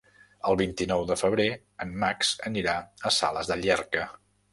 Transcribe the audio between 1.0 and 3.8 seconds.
de febrer en Max anirà a Sales de